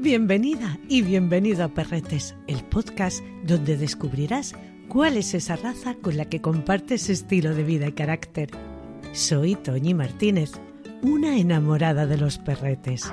Bienvenida 0.00 0.78
y 0.88 1.02
bienvenido 1.02 1.64
a 1.64 1.68
Perretes, 1.68 2.34
el 2.46 2.64
podcast 2.64 3.22
donde 3.42 3.76
descubrirás 3.76 4.54
cuál 4.88 5.16
es 5.16 5.34
esa 5.34 5.56
raza 5.56 5.96
con 5.96 6.16
la 6.16 6.26
que 6.26 6.40
compartes 6.40 7.10
estilo 7.10 7.54
de 7.54 7.62
vida 7.62 7.88
y 7.88 7.92
carácter. 7.92 8.50
Soy 9.12 9.56
Toñi 9.56 9.94
Martínez, 9.94 10.52
una 11.02 11.36
enamorada 11.36 12.06
de 12.06 12.16
los 12.16 12.38
perretes. 12.38 13.12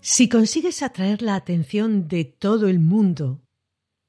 Si 0.00 0.28
consigues 0.28 0.82
atraer 0.82 1.22
la 1.22 1.34
atención 1.36 2.08
de 2.08 2.24
todo 2.24 2.68
el 2.68 2.78
mundo, 2.78 3.42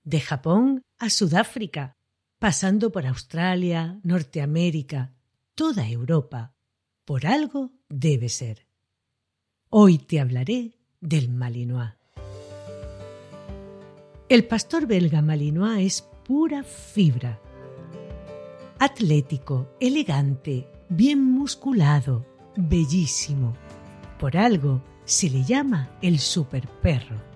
de 0.03 0.19
Japón 0.19 0.81
a 0.97 1.09
Sudáfrica, 1.09 1.96
pasando 2.39 2.91
por 2.91 3.05
Australia, 3.05 3.99
Norteamérica, 4.03 5.13
toda 5.55 5.89
Europa, 5.89 6.53
por 7.05 7.25
algo 7.25 7.71
debe 7.89 8.29
ser. 8.29 8.67
Hoy 9.69 9.97
te 9.97 10.19
hablaré 10.19 10.77
del 11.01 11.29
Malinois. 11.29 11.93
El 14.29 14.45
pastor 14.45 14.85
belga 14.87 15.21
Malinois 15.21 15.85
es 15.85 16.01
pura 16.25 16.63
fibra. 16.63 17.39
Atlético, 18.79 19.75
elegante, 19.79 20.67
bien 20.89 21.23
musculado, 21.23 22.25
bellísimo. 22.55 23.55
Por 24.19 24.37
algo 24.37 24.83
se 25.05 25.29
le 25.29 25.43
llama 25.43 25.89
el 26.01 26.19
superperro. 26.19 27.26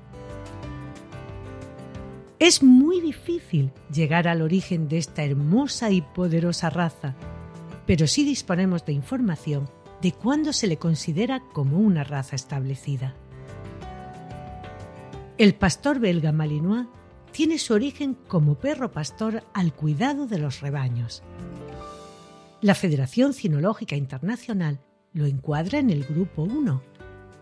Es 2.42 2.64
muy 2.64 3.02
difícil 3.02 3.72
llegar 3.94 4.28
al 4.28 4.42
origen 4.42 4.88
de 4.88 4.98
esta 4.98 5.24
hermosa 5.24 5.92
y 5.92 6.02
poderosa 6.02 6.72
raza, 6.72 7.14
pero 7.86 8.08
sí 8.08 8.26
disponemos 8.26 8.84
de 8.84 8.94
información 8.94 9.70
de 10.02 10.12
cuándo 10.12 10.52
se 10.52 10.66
le 10.66 10.78
considera 10.78 11.44
como 11.54 11.78
una 11.78 12.04
raza 12.04 12.36
establecida. 12.36 13.14
El 15.38 15.54
pastor 15.54 16.00
belga 16.00 16.32
Malinois 16.32 16.88
tiene 17.32 17.60
su 17.60 17.76
origen 17.76 18.18
como 18.28 18.56
perro 18.56 18.92
pastor 18.92 19.44
al 19.54 19.76
cuidado 19.76 20.26
de 20.26 20.40
los 20.40 20.62
rebaños. 20.62 21.22
La 22.60 22.74
Federación 22.74 23.36
Cinológica 23.36 23.96
Internacional 23.96 24.80
lo 25.14 25.28
encuadra 25.28 25.78
en 25.78 25.92
el 25.92 26.06
grupo 26.06 26.42
1, 26.42 26.82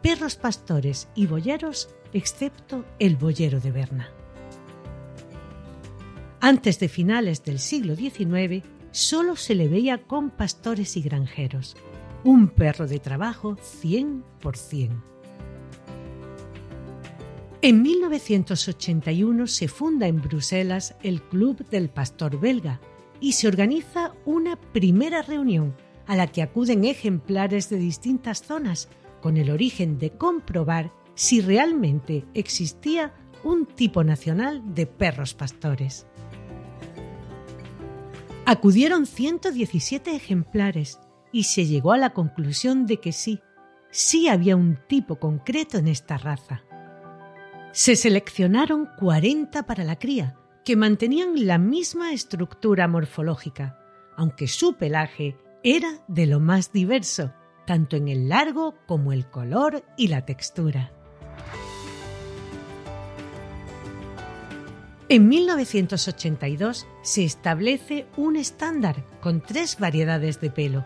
perros 0.01 0.35
pastores 0.35 1.07
y 1.15 1.25
boyeros, 1.25 1.87
excepto 2.11 2.83
el 2.99 3.15
boyero 3.15 3.61
de 3.61 3.71
Berna. 3.71 4.18
Antes 6.41 6.79
de 6.79 6.87
finales 6.87 7.43
del 7.43 7.59
siglo 7.59 7.97
XIX, 7.97 8.63
solo 8.91 9.35
se 9.35 9.55
le 9.55 9.67
veía 9.67 10.03
con 10.03 10.29
pastores 10.29 10.95
y 10.95 11.01
granjeros. 11.01 11.75
Un 12.23 12.47
perro 12.47 12.87
de 12.87 12.99
trabajo 12.99 13.57
100%. 13.57 15.03
En 17.61 17.81
1981 17.81 19.47
se 19.47 19.67
funda 19.67 20.07
en 20.07 20.21
Bruselas 20.21 20.95
el 21.03 21.21
Club 21.21 21.67
del 21.67 21.89
Pastor 21.89 22.39
Belga 22.39 22.79
y 23.19 23.33
se 23.33 23.49
organiza 23.49 24.13
una 24.25 24.55
primera 24.55 25.21
reunión 25.21 25.75
a 26.07 26.15
la 26.15 26.27
que 26.27 26.41
acuden 26.41 26.85
ejemplares 26.85 27.69
de 27.69 27.77
distintas 27.77 28.43
zonas 28.43 28.87
con 29.21 29.35
el 29.35 29.51
origen 29.51 29.99
de 29.99 30.11
comprobar 30.11 30.93
si 31.15 31.41
realmente 31.41 32.23
existía 32.33 33.13
un 33.43 33.65
tipo 33.65 34.05
nacional 34.05 34.73
de 34.73 34.85
perros 34.85 35.33
pastores. 35.33 36.05
Acudieron 38.51 39.05
117 39.05 40.15
ejemplares 40.15 40.99
y 41.31 41.43
se 41.43 41.67
llegó 41.67 41.91
a 41.91 41.99
la 41.99 42.15
conclusión 42.15 42.87
de 42.87 42.97
que 42.97 43.11
sí, 43.11 43.41
sí 43.91 44.27
había 44.27 44.55
un 44.55 44.79
tipo 44.87 45.19
concreto 45.19 45.77
en 45.77 45.87
esta 45.87 46.17
raza. 46.17 46.63
Se 47.73 47.95
seleccionaron 47.95 48.89
40 48.97 49.67
para 49.67 49.83
la 49.83 49.99
cría, 49.99 50.35
que 50.65 50.75
mantenían 50.75 51.45
la 51.45 51.59
misma 51.59 52.11
estructura 52.11 52.87
morfológica, 52.87 53.77
aunque 54.17 54.47
su 54.47 54.73
pelaje 54.73 55.37
era 55.61 56.03
de 56.07 56.25
lo 56.25 56.39
más 56.39 56.71
diverso, 56.71 57.31
tanto 57.67 57.97
en 57.97 58.07
el 58.07 58.29
largo 58.29 58.73
como 58.87 59.13
el 59.13 59.29
color 59.29 59.85
y 59.95 60.07
la 60.07 60.25
textura. 60.25 60.91
En 65.11 65.27
1982 65.27 66.85
se 67.01 67.23
establece 67.23 68.05
un 68.15 68.35
estándar 68.35 69.03
con 69.21 69.41
tres 69.41 69.79
variedades 69.79 70.39
de 70.39 70.51
pelo. 70.51 70.85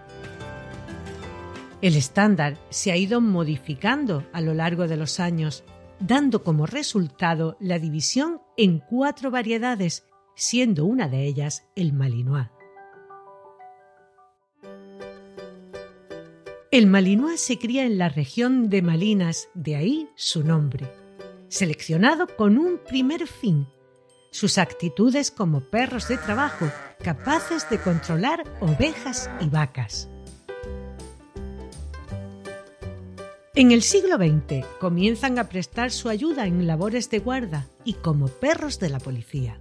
El 1.82 1.98
estándar 1.98 2.58
se 2.70 2.94
ha 2.94 2.96
ido 2.96 3.20
modificando 3.20 4.26
a 4.32 4.40
lo 4.40 4.54
largo 4.54 4.88
de 4.88 4.96
los 4.96 5.20
años, 5.20 5.66
dando 6.00 6.42
como 6.42 6.66
resultado 6.66 7.58
la 7.60 7.80
división 7.80 8.40
en 8.56 8.80
cuatro 8.80 9.30
variedades, 9.30 10.06
siendo 10.36 10.86
una 10.86 11.10
de 11.10 11.26
ellas 11.26 11.66
el 11.76 11.92
Malinois. 11.92 12.48
El 16.72 16.88
Malinois 16.88 17.42
se 17.42 17.60
cría 17.60 17.84
en 17.84 17.98
la 17.98 18.08
región 18.08 18.70
de 18.70 18.82
Malinas, 18.82 19.50
de 19.54 19.76
ahí 19.76 20.10
su 20.16 20.46
nombre, 20.46 20.90
seleccionado 21.50 22.26
con 22.38 22.58
un 22.58 22.80
primer 22.88 23.28
fin, 23.28 23.68
sus 24.34 24.58
actitudes 24.58 25.30
como 25.30 25.62
perros 25.62 26.08
de 26.08 26.18
trabajo 26.18 26.70
capaces 27.04 27.70
de 27.70 27.78
controlar 27.80 28.44
ovejas 28.62 29.30
y 29.40 29.48
vacas. 29.48 30.10
En 33.56 33.72
el 33.72 33.84
siglo 33.84 34.18
XX 34.18 34.66
comienzan 34.80 35.38
a 35.38 35.50
prestar 35.50 35.92
su 35.92 36.10
ayuda 36.10 36.48
en 36.48 36.66
labores 36.66 37.12
de 37.12 37.20
guarda 37.20 37.68
y 37.84 37.94
como 37.94 38.28
perros 38.28 38.80
de 38.80 38.90
la 38.90 39.00
policía. 39.00 39.60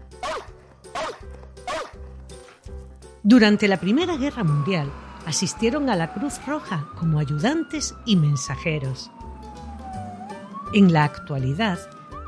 Durante 3.23 3.69
la 3.69 3.79
Primera 3.79 4.17
Guerra 4.17 4.43
Mundial, 4.43 4.91
asistieron 5.27 5.91
a 5.91 5.97
la 5.97 6.15
Cruz 6.15 6.45
Roja 6.47 6.89
como 6.99 7.19
ayudantes 7.19 7.95
y 8.07 8.17
mensajeros. 8.17 9.11
En 10.73 10.95
la 10.95 11.05
actualidad, 11.05 11.79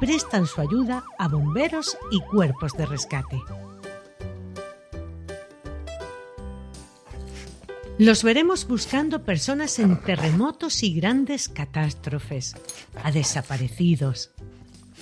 prestan 0.04 0.46
su 0.46 0.60
ayuda 0.60 1.02
a 1.18 1.28
bomberos 1.28 1.96
y 2.10 2.20
cuerpos 2.20 2.74
de 2.74 2.84
rescate. 2.84 3.40
Los 7.96 8.22
veremos 8.22 8.68
buscando 8.68 9.24
personas 9.24 9.78
en 9.78 9.98
terremotos 10.02 10.82
y 10.82 10.92
grandes 10.92 11.48
catástrofes, 11.48 12.54
a 13.02 13.12
desaparecidos. 13.12 14.30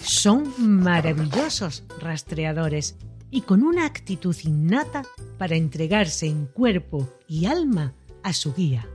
Son 0.01 0.55
maravillosos 0.59 1.83
rastreadores 1.99 2.95
y 3.33 3.41
con 3.41 3.65
una 3.65 3.87
actitud 3.87 4.37
innata 4.45 5.03
para 5.37 5.57
entregarse 5.57 6.29
en 6.29 6.47
cuerpo 6.47 7.09
y 7.27 7.47
alma 7.47 7.93
a 8.22 8.33
su 8.33 8.55
guía. 8.55 8.87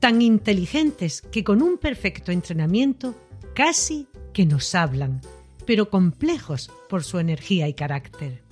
Tan 0.00 0.20
inteligentes 0.20 1.22
que 1.22 1.42
con 1.42 1.62
un 1.62 1.78
perfecto 1.78 2.30
entrenamiento 2.30 3.14
casi 3.60 4.08
que 4.32 4.46
nos 4.46 4.74
hablan, 4.74 5.20
pero 5.66 5.90
complejos 5.90 6.70
por 6.88 7.04
su 7.04 7.18
energía 7.18 7.68
y 7.68 7.74
carácter. 7.74 8.42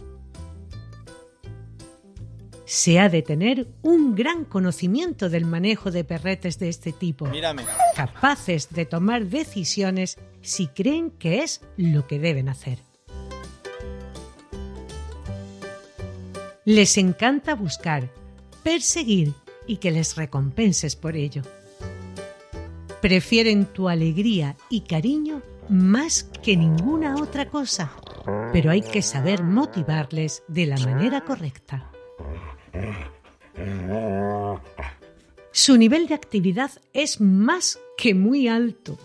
Se 2.66 3.00
ha 3.00 3.08
de 3.08 3.22
tener 3.22 3.68
un 3.80 4.14
gran 4.14 4.44
conocimiento 4.44 5.30
del 5.30 5.46
manejo 5.46 5.90
de 5.90 6.04
perretes 6.04 6.58
de 6.58 6.68
este 6.68 6.92
tipo, 6.92 7.26
capaces 7.96 8.68
de 8.68 8.84
tomar 8.84 9.24
decisiones 9.24 10.18
si 10.42 10.66
creen 10.66 11.10
que 11.10 11.42
es 11.42 11.62
lo 11.78 12.06
que 12.06 12.18
deben 12.18 12.50
hacer. 12.50 12.78
Les 16.66 16.98
encanta 16.98 17.54
buscar, 17.54 18.12
perseguir 18.62 19.32
y 19.66 19.78
que 19.78 19.90
les 19.90 20.16
recompenses 20.16 20.96
por 20.96 21.16
ello. 21.16 21.40
Prefieren 23.08 23.64
tu 23.64 23.88
alegría 23.88 24.56
y 24.68 24.82
cariño 24.82 25.42
más 25.70 26.24
que 26.42 26.56
ninguna 26.56 27.16
otra 27.16 27.48
cosa 27.48 27.90
pero 28.52 28.70
hay 28.70 28.82
que 28.82 29.02
saber 29.02 29.42
motivarles 29.42 30.42
de 30.48 30.66
la 30.66 30.76
manera 30.78 31.22
correcta. 31.22 31.90
Su 35.50 35.76
nivel 35.76 36.06
de 36.06 36.14
actividad 36.14 36.70
es 36.92 37.20
más 37.20 37.78
que 37.96 38.14
muy 38.14 38.48
alto. 38.48 38.98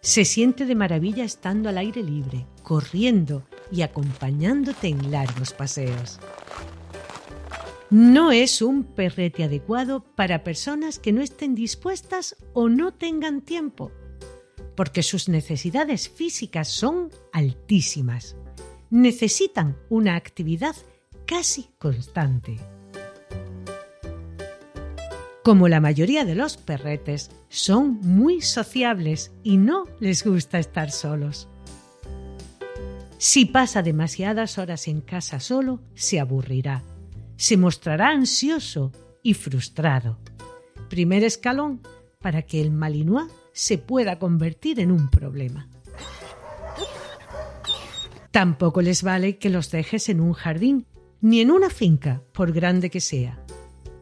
Se 0.00 0.24
siente 0.24 0.66
de 0.66 0.74
maravilla 0.74 1.24
estando 1.24 1.68
al 1.68 1.78
aire 1.78 2.02
libre, 2.02 2.46
corriendo 2.62 3.44
y 3.70 3.82
acompañándote 3.82 4.88
en 4.88 5.10
largos 5.10 5.52
paseos. 5.52 6.18
No 7.92 8.32
es 8.32 8.62
un 8.62 8.84
perrete 8.84 9.44
adecuado 9.44 10.02
para 10.16 10.44
personas 10.44 10.98
que 10.98 11.12
no 11.12 11.20
estén 11.20 11.54
dispuestas 11.54 12.36
o 12.54 12.70
no 12.70 12.94
tengan 12.94 13.42
tiempo, 13.42 13.92
porque 14.74 15.02
sus 15.02 15.28
necesidades 15.28 16.08
físicas 16.08 16.68
son 16.68 17.10
altísimas. 17.34 18.34
Necesitan 18.88 19.76
una 19.90 20.16
actividad 20.16 20.74
casi 21.26 21.68
constante. 21.78 22.56
Como 25.44 25.68
la 25.68 25.80
mayoría 25.80 26.24
de 26.24 26.34
los 26.34 26.56
perretes, 26.56 27.30
son 27.50 28.00
muy 28.00 28.40
sociables 28.40 29.32
y 29.42 29.58
no 29.58 29.84
les 30.00 30.24
gusta 30.24 30.58
estar 30.58 30.90
solos. 30.90 31.46
Si 33.18 33.44
pasa 33.44 33.82
demasiadas 33.82 34.56
horas 34.56 34.88
en 34.88 35.02
casa 35.02 35.40
solo, 35.40 35.82
se 35.94 36.20
aburrirá, 36.20 36.82
se 37.42 37.56
mostrará 37.56 38.10
ansioso 38.10 38.92
y 39.20 39.34
frustrado. 39.34 40.16
Primer 40.88 41.24
escalón 41.24 41.80
para 42.20 42.42
que 42.42 42.60
el 42.60 42.70
Malinois 42.70 43.32
se 43.52 43.78
pueda 43.78 44.20
convertir 44.20 44.78
en 44.78 44.92
un 44.92 45.10
problema. 45.10 45.68
Tampoco 48.30 48.80
les 48.80 49.02
vale 49.02 49.38
que 49.38 49.50
los 49.50 49.72
dejes 49.72 50.08
en 50.08 50.20
un 50.20 50.34
jardín 50.34 50.86
ni 51.20 51.40
en 51.40 51.50
una 51.50 51.68
finca, 51.68 52.22
por 52.32 52.52
grande 52.52 52.90
que 52.90 53.00
sea. 53.00 53.44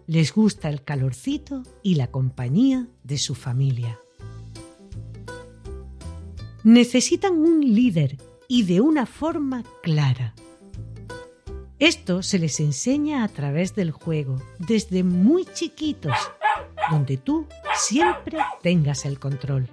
Les 0.07 0.35
gusta 0.35 0.69
el 0.69 0.85
calorcito 0.85 1.63
y 1.83 1.95
la 1.95 2.09
compañía 2.09 2.89
de 3.05 3.17
su 3.17 3.35
familia. 3.35 3.99
Necesitan 6.63 7.39
un 7.39 7.63
líder 7.63 8.19
y 8.49 8.65
de 8.65 8.83
una 8.83 9.07
forma 9.07 9.65
clara. 9.83 10.35
Esto 11.81 12.23
se 12.23 12.39
les 12.39 12.61
enseña 12.61 13.25
a 13.25 13.29
través 13.29 13.75
del 13.75 13.91
juego, 13.91 14.37
desde 14.59 15.03
muy 15.03 15.47
chiquitos, 15.47 16.15
donde 16.91 17.17
tú 17.17 17.47
siempre 17.75 18.37
tengas 18.63 19.07
el 19.07 19.19
control. 19.19 19.71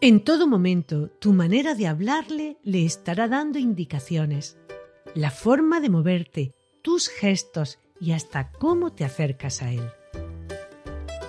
En 0.00 0.24
todo 0.24 0.48
momento, 0.48 1.08
tu 1.20 1.32
manera 1.32 1.76
de 1.76 1.86
hablarle 1.86 2.58
le 2.64 2.84
estará 2.84 3.28
dando 3.28 3.60
indicaciones. 3.60 4.58
La 5.14 5.30
forma 5.30 5.78
de 5.78 5.88
moverte, 5.88 6.54
tus 6.82 7.08
gestos 7.08 7.78
y 8.00 8.10
hasta 8.10 8.50
cómo 8.50 8.92
te 8.92 9.04
acercas 9.04 9.62
a 9.62 9.70
él. 9.70 9.88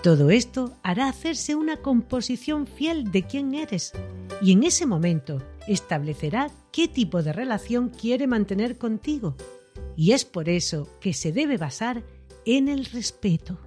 Todo 0.01 0.31
esto 0.31 0.73
hará 0.81 1.09
hacerse 1.09 1.53
una 1.53 1.77
composición 1.77 2.65
fiel 2.65 3.11
de 3.11 3.21
quién 3.21 3.53
eres 3.53 3.93
y 4.41 4.51
en 4.51 4.63
ese 4.63 4.87
momento 4.87 5.43
establecerá 5.67 6.49
qué 6.71 6.87
tipo 6.87 7.21
de 7.21 7.33
relación 7.33 7.89
quiere 7.89 8.27
mantener 8.27 8.77
contigo. 8.77 9.35
Y 9.95 10.11
es 10.11 10.25
por 10.25 10.49
eso 10.49 10.87
que 10.99 11.13
se 11.13 11.31
debe 11.31 11.57
basar 11.57 12.03
en 12.45 12.67
el 12.67 12.85
respeto. 12.85 13.59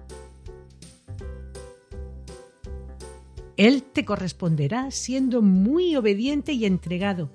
Él 3.57 3.83
te 3.83 4.05
corresponderá 4.05 4.89
siendo 4.89 5.41
muy 5.41 5.95
obediente 5.95 6.53
y 6.53 6.65
entregado, 6.65 7.29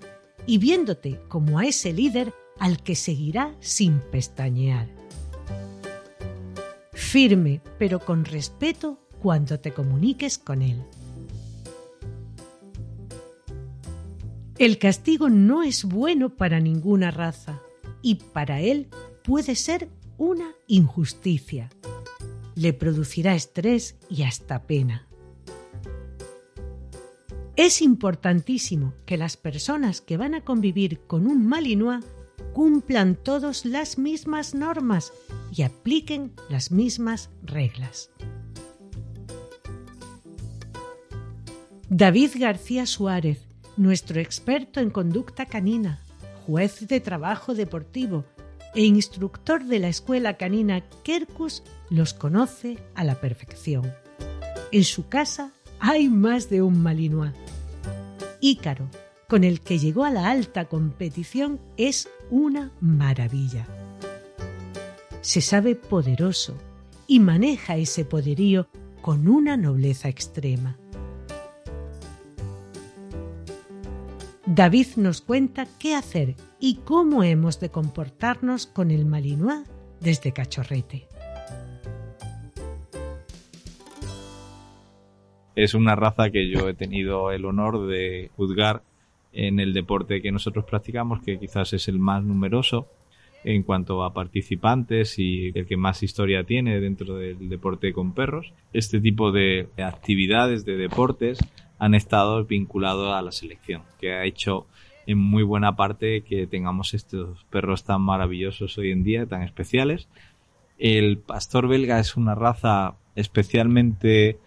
y 0.47 0.59
viéndote 0.59 1.21
como 1.29 1.59
a 1.59 1.67
ese 1.67 1.93
líder 1.93 2.33
al 2.59 2.83
que 2.83 2.95
seguirá 2.95 3.55
sin 3.61 4.01
pestañear. 4.01 4.89
Firme, 6.93 7.61
pero 7.79 8.01
con 8.01 8.25
respeto 8.25 8.99
cuando 9.23 9.61
te 9.61 9.73
comuniques 9.73 10.39
con 10.39 10.63
él. 10.63 10.83
El 14.59 14.79
castigo 14.79 15.29
no 15.29 15.63
es 15.63 15.85
bueno 15.85 16.31
para 16.31 16.61
ninguna 16.61 17.11
raza 17.11 17.61
y 18.01 18.15
para 18.15 18.63
él 18.63 18.89
puede 19.23 19.55
ser 19.55 19.91
una 20.17 20.53
injusticia. 20.67 21.69
Le 22.55 22.73
producirá 22.73 23.35
estrés 23.35 23.97
y 24.09 24.23
hasta 24.23 24.67
pena. 24.67 25.09
Es 27.55 27.83
importantísimo 27.83 28.95
que 29.05 29.19
las 29.19 29.37
personas 29.37 30.01
que 30.01 30.17
van 30.17 30.35
a 30.35 30.43
convivir 30.43 31.01
con 31.07 31.27
un 31.27 31.47
Malinois 31.47 32.05
cumplan 32.55 33.15
todos 33.15 33.67
las 33.67 33.99
mismas 33.99 34.55
normas 34.55 35.13
y 35.55 35.63
apliquen 35.63 36.33
las 36.49 36.71
mismas 36.71 37.29
reglas. 37.43 38.11
David 41.91 42.31
García 42.37 42.85
Suárez, 42.87 43.46
nuestro 43.77 44.21
experto 44.21 44.81
en 44.81 44.91
conducta 44.91 45.47
canina, 45.47 46.01
juez 46.47 46.87
de 46.87 47.01
trabajo 47.01 47.55
deportivo 47.55 48.25
e 48.75 48.85
instructor 48.85 49.65
de 49.65 49.79
la 49.79 49.89
escuela 49.89 50.37
canina 50.37 50.85
Kerkus, 51.03 51.63
los 51.91 52.15
conoce 52.15 52.79
a 52.95 53.05
la 53.05 53.21
perfección. 53.21 53.93
En 54.73 54.85
su 54.85 55.09
casa 55.09 55.53
hay 55.79 56.09
más 56.09 56.51
de 56.51 56.63
un 56.63 56.83
Malinois. 56.83 57.33
Ícaro, 58.41 58.89
con 59.29 59.45
el 59.45 59.61
que 59.61 59.79
llegó 59.79 60.05
a 60.05 60.11
la 60.11 60.31
alta 60.31 60.67
competición, 60.67 61.61
es 61.77 62.09
una 62.31 62.73
maravilla. 62.81 63.67
Se 65.21 65.41
sabe 65.41 65.75
poderoso 65.75 66.57
y 67.07 67.21
maneja 67.21 67.77
ese 67.77 68.05
poderío 68.05 68.69
con 69.03 69.29
una 69.29 69.57
nobleza 69.57 70.09
extrema. 70.09 70.77
David 74.57 74.87
nos 74.97 75.21
cuenta 75.21 75.67
qué 75.79 75.95
hacer 75.95 76.35
y 76.59 76.77
cómo 76.77 77.23
hemos 77.23 77.61
de 77.61 77.69
comportarnos 77.69 78.67
con 78.67 78.91
el 78.91 79.05
Malinois 79.05 79.69
desde 80.01 80.33
cachorrete. 80.33 81.07
es 85.57 85.75
una 85.75 85.95
raza 85.95 86.31
que 86.31 86.49
yo 86.49 86.71
he 86.71 86.75
tenido 86.75 87.33
el 87.33 87.45
honor 87.45 87.87
de 87.87 88.31
juzgar 88.37 88.83
en 89.33 89.61
el 89.61 89.75
deporte 89.75 90.23
que 90.23 90.33
nosotros 90.33 90.65
practicamos, 90.65 91.23
que 91.23 91.39
quizás 91.39 91.75
es 91.75 91.89
el 91.89 91.99
más 91.99 92.25
numeroso 92.25 92.89
en 93.45 93.63
cuanto 93.63 94.05
a 94.05 94.15
participantes 94.15 95.19
y 95.19 95.53
el 95.55 95.67
que 95.67 95.77
más 95.77 96.03
historia 96.03 96.45
tiene 96.45 96.81
dentro 96.81 97.17
del 97.17 97.51
deporte 97.51 97.93
con 97.93 98.13
perros. 98.13 98.53
Este 98.73 99.01
tipo 99.01 99.33
de 99.33 99.69
actividades, 99.79 100.65
de 100.65 100.77
deportes, 100.77 101.39
han 101.79 101.95
estado 101.95 102.45
vinculados 102.45 103.13
a 103.15 103.23
la 103.23 103.33
selección, 103.33 103.83
que 104.01 104.13
ha 104.13 104.25
hecho 104.25 104.67
en 105.07 105.19
muy 105.19 105.43
buena 105.43 105.77
parte 105.77 106.23
que 106.23 106.47
tengamos 106.47 106.95
estos 106.95 107.45
perros 107.51 107.85
tan 107.85 108.03
maravillosos 108.03 108.77
hoy 108.79 108.91
en 108.91 109.05
día, 109.05 109.27
tan 109.27 109.43
especiales. 109.43 110.09
El 110.79 111.19
pastor 111.19 111.69
belga 111.69 112.01
es 112.01 112.17
una 112.17 112.35
raza 112.35 112.95
especialmente 113.15 114.39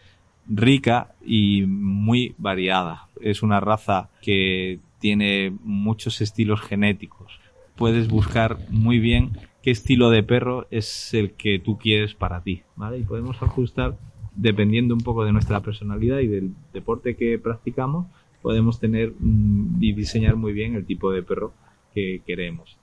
rica 0.47 1.13
y 1.25 1.63
muy 1.65 2.35
variada. 2.37 3.07
Es 3.21 3.41
una 3.41 3.59
raza 3.59 4.09
que 4.21 4.79
tiene 4.99 5.53
muchos 5.63 6.21
estilos 6.21 6.61
genéticos. 6.61 7.39
Puedes 7.75 8.09
buscar 8.09 8.57
muy 8.69 8.99
bien 8.99 9.37
qué 9.61 9.71
estilo 9.71 10.09
de 10.09 10.23
perro 10.23 10.67
es 10.71 11.13
el 11.13 11.31
que 11.31 11.59
tú 11.59 11.77
quieres 11.77 12.13
para 12.13 12.41
ti, 12.41 12.63
¿vale? 12.75 12.99
Y 12.99 13.03
podemos 13.03 13.41
ajustar 13.41 13.97
dependiendo 14.39 14.93
un 14.93 15.01
poco 15.01 15.25
de 15.25 15.33
nuestra 15.33 15.59
personalidad 15.59 16.19
y 16.19 16.27
del 16.27 16.53
deporte 16.73 17.15
que 17.15 17.37
practicamos, 17.37 18.07
podemos 18.41 18.79
tener 18.79 19.13
mm, 19.19 19.83
y 19.83 19.93
diseñar 19.93 20.35
muy 20.37 20.53
bien 20.53 20.75
el 20.75 20.85
tipo 20.85 21.11
de 21.11 21.23
perro 21.23 21.53
que 21.93 22.21
queremos. 22.25 22.77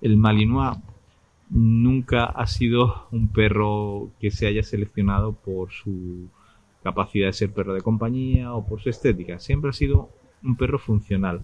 El 0.00 0.16
Malinois 0.16 0.78
nunca 1.48 2.24
ha 2.24 2.46
sido 2.48 3.06
un 3.12 3.28
perro 3.28 4.10
que 4.20 4.32
se 4.32 4.48
haya 4.48 4.64
seleccionado 4.64 5.32
por 5.32 5.70
su 5.70 6.28
capacidad 6.82 7.28
de 7.28 7.32
ser 7.32 7.52
perro 7.52 7.74
de 7.74 7.82
compañía 7.82 8.52
o 8.52 8.66
por 8.66 8.82
su 8.82 8.90
estética. 8.90 9.38
Siempre 9.38 9.70
ha 9.70 9.72
sido 9.72 10.10
un 10.42 10.56
perro 10.56 10.78
funcional. 10.78 11.42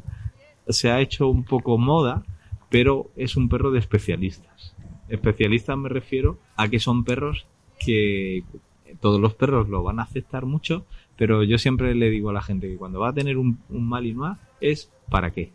Se 0.68 0.90
ha 0.90 1.00
hecho 1.00 1.28
un 1.28 1.44
poco 1.44 1.78
moda, 1.78 2.24
pero 2.68 3.10
es 3.16 3.36
un 3.36 3.48
perro 3.48 3.70
de 3.70 3.78
especialistas. 3.78 4.74
Especialistas 5.08 5.78
me 5.78 5.88
refiero 5.88 6.38
a 6.56 6.68
que 6.68 6.80
son 6.80 7.04
perros 7.04 7.46
que 7.78 8.42
todos 9.00 9.20
los 9.20 9.34
perros 9.34 9.68
lo 9.68 9.82
van 9.82 10.00
a 10.00 10.02
aceptar 10.02 10.46
mucho, 10.46 10.86
pero 11.16 11.42
yo 11.42 11.58
siempre 11.58 11.94
le 11.94 12.10
digo 12.10 12.30
a 12.30 12.32
la 12.32 12.42
gente 12.42 12.68
que 12.68 12.76
cuando 12.76 13.00
va 13.00 13.08
a 13.08 13.14
tener 13.14 13.36
un, 13.38 13.60
un 13.68 13.88
Malinois 13.88 14.38
es 14.60 14.90
para 15.08 15.30
qué. 15.30 15.52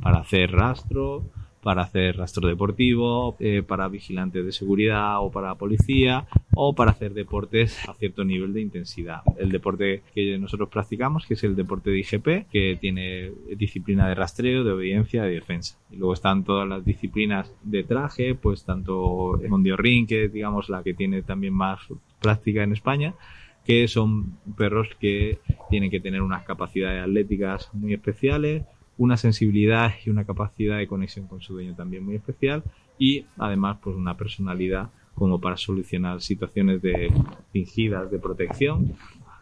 Para 0.00 0.18
hacer 0.18 0.52
rastro, 0.52 1.24
para 1.62 1.82
hacer 1.82 2.16
rastro 2.16 2.48
deportivo, 2.48 3.36
eh, 3.40 3.62
para 3.62 3.88
vigilantes 3.88 4.44
de 4.44 4.52
seguridad 4.52 5.20
o 5.20 5.30
para 5.30 5.54
policía 5.56 6.26
o 6.54 6.74
para 6.74 6.92
hacer 6.92 7.14
deportes 7.14 7.78
a 7.88 7.94
cierto 7.94 8.24
nivel 8.24 8.52
de 8.52 8.60
intensidad. 8.60 9.22
El 9.38 9.50
deporte 9.50 10.02
que 10.14 10.38
nosotros 10.38 10.68
practicamos, 10.68 11.26
que 11.26 11.34
es 11.34 11.44
el 11.44 11.56
deporte 11.56 11.90
de 11.90 11.98
IGP, 11.98 12.46
que 12.50 12.78
tiene 12.80 13.32
disciplina 13.56 14.08
de 14.08 14.14
rastreo, 14.14 14.64
de 14.64 14.72
obediencia, 14.72 15.24
de 15.24 15.34
defensa. 15.34 15.78
Y 15.90 15.96
luego 15.96 16.14
están 16.14 16.44
todas 16.44 16.68
las 16.68 16.84
disciplinas 16.84 17.52
de 17.62 17.84
traje, 17.84 18.34
pues 18.34 18.64
tanto 18.64 19.40
el 19.40 19.48
Mondio 19.48 19.76
Ring, 19.76 20.06
que 20.06 20.24
es 20.24 20.32
digamos 20.32 20.68
la 20.68 20.82
que 20.82 20.94
tiene 20.94 21.22
también 21.22 21.54
más 21.54 21.80
práctica 22.20 22.62
en 22.62 22.72
España, 22.72 23.14
que 23.64 23.86
son 23.86 24.38
perros 24.56 24.88
que 24.98 25.38
tienen 25.68 25.90
que 25.90 26.00
tener 26.00 26.22
unas 26.22 26.44
capacidades 26.44 27.02
atléticas 27.02 27.68
muy 27.74 27.92
especiales, 27.92 28.64
una 28.98 29.16
sensibilidad 29.16 29.94
y 30.04 30.10
una 30.10 30.24
capacidad 30.24 30.76
de 30.76 30.86
conexión 30.86 31.26
con 31.26 31.40
su 31.40 31.54
dueño 31.54 31.74
también 31.74 32.04
muy 32.04 32.16
especial 32.16 32.62
y 32.98 33.24
además 33.38 33.78
pues 33.82 33.96
una 33.96 34.16
personalidad 34.16 34.90
como 35.14 35.40
para 35.40 35.56
solucionar 35.56 36.20
situaciones 36.20 36.82
de 36.82 37.12
fingidas 37.52 38.10
de 38.10 38.18
protección 38.18 38.94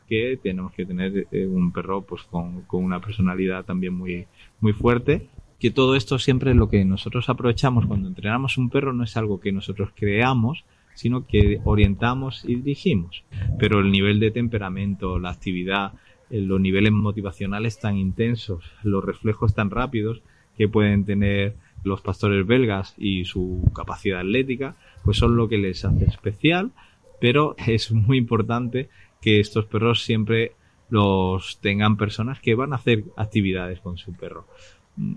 que 0.08 0.38
tenemos 0.40 0.72
que 0.72 0.86
tener 0.86 1.26
eh, 1.32 1.46
un 1.46 1.72
perro 1.72 2.02
pues 2.02 2.22
con, 2.22 2.62
con 2.62 2.84
una 2.84 3.00
personalidad 3.00 3.64
también 3.64 3.92
muy 3.92 4.26
muy 4.60 4.72
fuerte. 4.72 5.28
Que 5.58 5.70
todo 5.70 5.96
esto 5.96 6.18
siempre 6.18 6.54
lo 6.54 6.68
que 6.68 6.84
nosotros 6.84 7.28
aprovechamos 7.28 7.86
cuando 7.86 8.08
entrenamos 8.08 8.56
un 8.58 8.70
perro 8.70 8.92
no 8.92 9.04
es 9.04 9.16
algo 9.16 9.40
que 9.40 9.52
nosotros 9.52 9.90
creamos 9.96 10.64
sino 10.96 11.26
que 11.26 11.60
orientamos 11.64 12.44
y 12.44 12.56
dirigimos. 12.56 13.22
Pero 13.58 13.80
el 13.80 13.92
nivel 13.92 14.18
de 14.18 14.30
temperamento 14.30 15.18
la 15.18 15.30
actividad 15.30 15.92
los 16.30 16.60
niveles 16.60 16.92
motivacionales 16.92 17.78
tan 17.78 17.96
intensos, 17.96 18.64
los 18.82 19.04
reflejos 19.04 19.54
tan 19.54 19.70
rápidos 19.70 20.22
que 20.56 20.68
pueden 20.68 21.04
tener 21.04 21.54
los 21.84 22.00
pastores 22.00 22.46
belgas 22.46 22.94
y 22.98 23.24
su 23.24 23.62
capacidad 23.74 24.20
atlética, 24.20 24.76
pues 25.04 25.18
son 25.18 25.36
lo 25.36 25.48
que 25.48 25.58
les 25.58 25.84
hace 25.84 26.04
especial, 26.04 26.72
pero 27.20 27.54
es 27.66 27.92
muy 27.92 28.18
importante 28.18 28.88
que 29.20 29.40
estos 29.40 29.66
perros 29.66 30.02
siempre 30.02 30.52
los 30.88 31.58
tengan 31.60 31.96
personas 31.96 32.40
que 32.40 32.54
van 32.54 32.72
a 32.72 32.76
hacer 32.76 33.04
actividades 33.16 33.80
con 33.80 33.98
su 33.98 34.12
perro. 34.12 34.46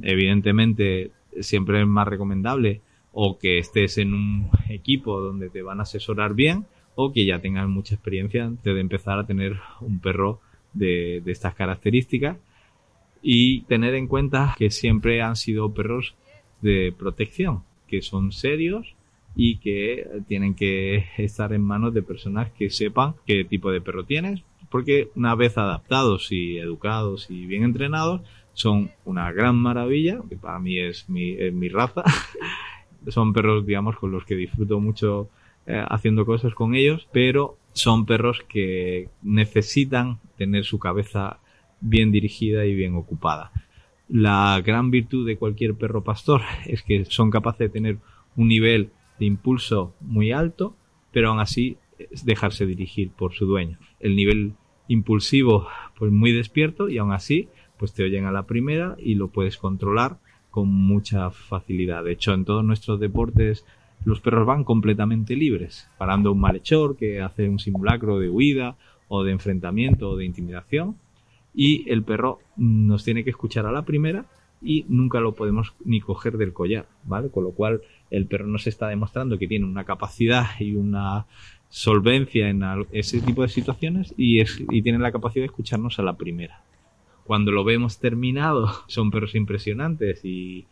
Evidentemente, 0.01 1.11
siempre 1.39 1.81
es 1.81 1.87
más 1.87 2.07
recomendable 2.07 2.81
o 3.11 3.37
que 3.37 3.57
estés 3.57 3.97
en 3.97 4.13
un 4.13 4.49
equipo 4.69 5.19
donde 5.19 5.49
te 5.49 5.61
van 5.61 5.79
a 5.79 5.83
asesorar 5.83 6.33
bien 6.33 6.65
o 6.95 7.11
que 7.11 7.25
ya 7.25 7.39
tengas 7.39 7.67
mucha 7.67 7.95
experiencia 7.95 8.45
antes 8.45 8.73
de 8.73 8.79
empezar 8.79 9.19
a 9.19 9.25
tener 9.25 9.57
un 9.81 9.99
perro 9.99 10.41
de, 10.79 11.21
estas 11.25 11.53
características 11.53 12.37
y 13.21 13.61
tener 13.63 13.95
en 13.95 14.07
cuenta 14.07 14.55
que 14.57 14.71
siempre 14.71 15.21
han 15.21 15.35
sido 15.35 15.73
perros 15.73 16.15
de 16.61 16.93
protección, 16.97 17.63
que 17.87 18.01
son 18.01 18.31
serios 18.31 18.95
y 19.35 19.57
que 19.57 20.07
tienen 20.27 20.55
que 20.55 21.05
estar 21.17 21.53
en 21.53 21.61
manos 21.61 21.93
de 21.93 22.01
personas 22.01 22.51
que 22.51 22.69
sepan 22.69 23.15
qué 23.25 23.43
tipo 23.43 23.71
de 23.71 23.81
perro 23.81 24.05
tienes, 24.05 24.43
porque 24.69 25.09
una 25.15 25.35
vez 25.35 25.57
adaptados 25.57 26.31
y 26.31 26.57
educados 26.57 27.29
y 27.29 27.45
bien 27.45 27.63
entrenados, 27.63 28.21
son 28.53 28.91
una 29.05 29.31
gran 29.31 29.55
maravilla, 29.55 30.19
que 30.27 30.35
para 30.35 30.59
mí 30.59 30.79
es 30.79 31.09
mi, 31.09 31.35
mi 31.51 31.69
raza. 31.69 32.03
son 33.07 33.31
perros, 33.31 33.65
digamos, 33.65 33.97
con 33.97 34.11
los 34.11 34.25
que 34.25 34.35
disfruto 34.35 34.79
mucho 34.79 35.29
eh, 35.65 35.83
haciendo 35.87 36.25
cosas 36.25 36.53
con 36.53 36.75
ellos, 36.75 37.07
pero 37.11 37.57
son 37.79 38.05
perros 38.05 38.43
que 38.47 39.09
necesitan 39.21 40.19
tener 40.37 40.65
su 40.65 40.79
cabeza 40.79 41.39
bien 41.81 42.11
dirigida 42.11 42.65
y 42.65 42.75
bien 42.75 42.95
ocupada. 42.95 43.51
La 44.07 44.61
gran 44.65 44.91
virtud 44.91 45.25
de 45.25 45.37
cualquier 45.37 45.75
perro 45.75 46.03
pastor 46.03 46.41
es 46.65 46.83
que 46.83 47.05
son 47.05 47.31
capaces 47.31 47.59
de 47.59 47.69
tener 47.69 47.97
un 48.35 48.47
nivel 48.47 48.89
de 49.19 49.25
impulso 49.25 49.93
muy 50.01 50.31
alto, 50.31 50.75
pero 51.11 51.29
aún 51.29 51.39
así 51.39 51.77
dejarse 52.23 52.65
dirigir 52.65 53.11
por 53.11 53.33
su 53.33 53.45
dueño. 53.45 53.77
El 53.99 54.15
nivel 54.15 54.53
impulsivo, 54.87 55.67
pues 55.97 56.11
muy 56.11 56.31
despierto 56.31 56.89
y 56.89 56.97
aún 56.97 57.11
así, 57.11 57.49
pues 57.77 57.93
te 57.93 58.03
oyen 58.03 58.25
a 58.25 58.31
la 58.31 58.45
primera 58.45 58.95
y 58.99 59.15
lo 59.15 59.29
puedes 59.29 59.57
controlar 59.57 60.17
con 60.49 60.67
mucha 60.67 61.29
facilidad. 61.31 62.03
De 62.03 62.13
hecho, 62.13 62.33
en 62.33 62.45
todos 62.45 62.63
nuestros 62.63 62.99
deportes 62.99 63.65
los 64.05 64.21
perros 64.21 64.45
van 64.45 64.63
completamente 64.63 65.35
libres, 65.35 65.89
parando 65.97 66.31
un 66.31 66.39
malhechor 66.39 66.95
que 66.95 67.21
hace 67.21 67.49
un 67.49 67.59
simulacro 67.59 68.19
de 68.19 68.29
huida 68.29 68.77
o 69.07 69.23
de 69.23 69.31
enfrentamiento 69.31 70.09
o 70.09 70.17
de 70.17 70.25
intimidación 70.25 70.95
y 71.53 71.89
el 71.91 72.03
perro 72.03 72.39
nos 72.55 73.03
tiene 73.03 73.23
que 73.23 73.31
escuchar 73.31 73.65
a 73.65 73.71
la 73.71 73.83
primera 73.83 74.25
y 74.61 74.85
nunca 74.89 75.19
lo 75.19 75.35
podemos 75.35 75.73
ni 75.85 76.01
coger 76.01 76.37
del 76.37 76.53
collar, 76.53 76.87
¿vale? 77.05 77.29
Con 77.29 77.43
lo 77.43 77.51
cual 77.51 77.81
el 78.11 78.27
perro 78.27 78.47
nos 78.47 78.67
está 78.67 78.87
demostrando 78.87 79.37
que 79.37 79.47
tiene 79.47 79.65
una 79.65 79.85
capacidad 79.85 80.45
y 80.59 80.75
una 80.75 81.25
solvencia 81.69 82.49
en 82.49 82.63
ese 82.91 83.21
tipo 83.21 83.41
de 83.41 83.49
situaciones 83.49 84.13
y, 84.17 84.39
es, 84.39 84.61
tiene 84.83 84.99
la 84.99 85.11
capacidad 85.11 85.43
de 85.43 85.47
escucharnos 85.47 85.99
a 85.99 86.03
la 86.03 86.17
primera. 86.17 86.63
Cuando 87.25 87.51
lo 87.51 87.63
vemos 87.63 87.99
terminado, 87.99 88.69
son 88.87 89.11
perros 89.11 89.35
impresionantes 89.35 90.21
y 90.23 90.65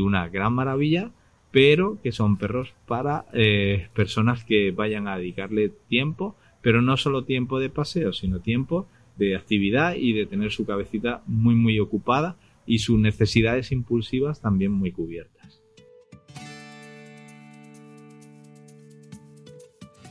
una 0.00 0.28
gran 0.28 0.52
maravilla, 0.52 1.12
pero 1.50 1.98
que 2.02 2.12
son 2.12 2.36
perros 2.36 2.74
para 2.86 3.26
eh, 3.32 3.88
personas 3.94 4.44
que 4.44 4.70
vayan 4.70 5.08
a 5.08 5.16
dedicarle 5.16 5.70
tiempo, 5.88 6.36
pero 6.60 6.82
no 6.82 6.96
solo 6.96 7.24
tiempo 7.24 7.58
de 7.58 7.70
paseo, 7.70 8.12
sino 8.12 8.40
tiempo 8.40 8.86
de 9.16 9.36
actividad 9.36 9.94
y 9.96 10.12
de 10.12 10.26
tener 10.26 10.52
su 10.52 10.64
cabecita 10.64 11.22
muy 11.26 11.54
muy 11.54 11.80
ocupada 11.80 12.36
y 12.66 12.80
sus 12.80 12.98
necesidades 12.98 13.72
impulsivas 13.72 14.40
también 14.40 14.72
muy 14.72 14.92
cubiertas. 14.92 15.62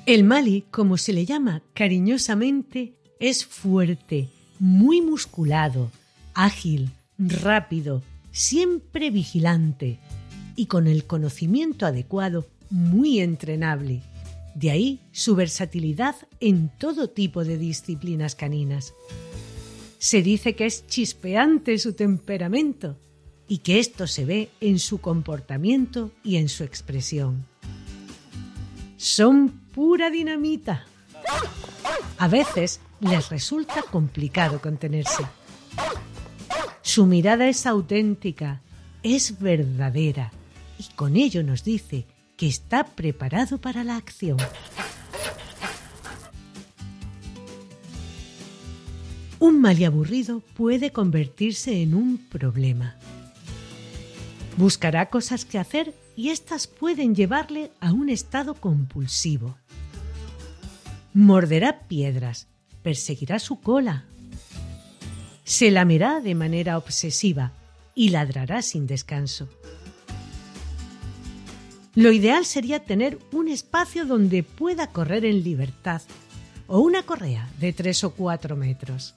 El 0.06 0.24
Mali, 0.24 0.63
como 0.72 0.98
se 0.98 1.12
le 1.12 1.25
llama 1.25 1.62
cariñosamente, 1.74 2.94
es 3.20 3.46
fuerte, 3.46 4.29
muy 4.58 5.01
musculado, 5.01 5.91
ágil, 6.34 6.91
rápido, 7.17 8.01
siempre 8.32 9.12
vigilante 9.12 10.00
y 10.58 10.66
con 10.66 10.88
el 10.88 11.06
conocimiento 11.06 11.86
adecuado 11.86 12.48
muy 12.70 13.22
entrenable. 13.22 14.02
De 14.56 14.72
ahí 14.72 15.00
su 15.14 15.36
versatilidad 15.36 16.16
en 16.42 16.70
todo 16.78 17.10
tipo 17.10 17.46
de 17.46 17.58
disciplinas 17.58 18.36
caninas. 18.36 18.94
Se 20.00 20.22
dice 20.22 20.56
que 20.56 20.66
es 20.66 20.86
chispeante 20.88 21.78
su 21.78 21.94
temperamento 21.94 22.98
y 23.48 23.60
que 23.60 23.80
esto 23.80 24.08
se 24.08 24.26
ve 24.26 24.50
en 24.60 24.80
su 24.80 25.00
comportamiento 25.00 26.12
y 26.24 26.38
en 26.38 26.50
su 26.50 26.64
expresión. 26.64 27.46
Son 28.98 29.50
pura 29.74 30.10
dinamita. 30.10 30.86
A 32.18 32.28
veces 32.28 32.80
les 33.00 33.30
resulta 33.30 33.84
complicado 33.84 34.60
contenerse. 34.60 35.24
Su 36.82 37.06
mirada 37.06 37.48
es 37.48 37.68
auténtica, 37.68 38.64
es 39.04 39.40
verdadera 39.40 40.32
y 40.79 40.93
con 40.96 41.15
ello 41.15 41.43
nos 41.43 41.63
dice 41.63 42.05
que 42.36 42.48
está 42.48 42.86
preparado 42.86 43.60
para 43.60 43.84
la 43.84 43.96
acción. 43.96 44.38
Un 49.39 49.62
mal 49.62 49.79
y 49.79 49.86
aburrido 49.86 50.41
puede 50.55 50.91
convertirse 50.91 51.81
en 51.81 51.93
un 51.93 52.17
problema. 52.17 52.96
Buscará 54.57 55.10
cosas 55.10 55.46
que 55.46 55.60
hacer 55.60 55.93
y 56.15 56.29
éstas 56.29 56.65
pueden 56.65 57.13
llevarle 57.13 57.72
a 57.79 57.93
un 57.93 58.10
estado 58.10 58.55
compulsivo. 58.55 59.55
Morderá 61.13 61.88
piedras, 61.88 62.48
perseguirá 62.81 63.38
su 63.38 63.62
cola, 63.62 64.05
se 65.43 65.72
lamerá 65.72 66.19
de 66.19 66.36
manera 66.36 66.77
obsesiva 66.77 67.53
y 67.96 68.10
ladrará 68.10 68.62
sin 68.62 68.86
descanso. 68.86 69.48
Lo 71.98 72.12
ideal 72.12 72.46
sería 72.46 72.84
tener 72.84 73.18
un 73.32 73.48
espacio 73.48 74.06
donde 74.06 74.44
pueda 74.44 74.86
correr 74.86 75.25
en 75.25 75.44
libertad 75.44 76.04
o 76.68 76.80
una 76.80 77.01
correa 77.01 77.50
de 77.60 77.74
3 77.74 78.04
o 78.04 78.12
4 78.12 78.56
metros. 78.56 79.16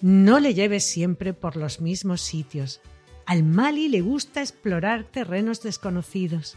No 0.00 0.38
le 0.38 0.54
lleves 0.54 0.84
siempre 0.84 1.34
por 1.34 1.56
los 1.56 1.80
mismos 1.80 2.20
sitios. 2.20 2.80
Al 3.26 3.42
Mali 3.42 3.88
le 3.88 4.02
gusta 4.02 4.40
explorar 4.40 5.02
terrenos 5.02 5.62
desconocidos. 5.62 6.54